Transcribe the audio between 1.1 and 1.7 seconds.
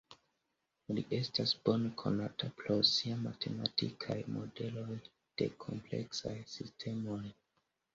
estas